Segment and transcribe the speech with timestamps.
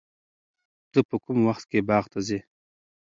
[0.91, 2.39] ته په کوم وخت کې باغ ته ځې؟